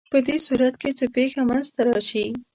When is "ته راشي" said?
1.75-2.25